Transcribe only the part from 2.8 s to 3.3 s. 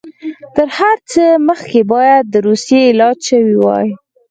علاج